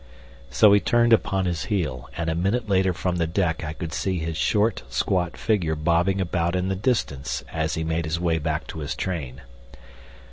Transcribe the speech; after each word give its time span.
So 0.49 0.73
he 0.73 0.79
turned 0.79 1.13
upon 1.13 1.45
his 1.45 1.65
heel, 1.65 2.09
and 2.17 2.27
a 2.27 2.33
minute 2.33 2.67
later 2.67 2.91
from 2.91 3.17
the 3.17 3.27
deck 3.27 3.63
I 3.63 3.73
could 3.73 3.93
see 3.93 4.17
his 4.17 4.35
short, 4.35 4.81
squat 4.89 5.37
figure 5.37 5.75
bobbing 5.75 6.19
about 6.19 6.55
in 6.55 6.69
the 6.69 6.75
distance 6.75 7.43
as 7.53 7.75
he 7.75 7.83
made 7.83 8.05
his 8.05 8.19
way 8.19 8.39
back 8.39 8.65
to 8.69 8.79
his 8.79 8.95
train. 8.95 9.41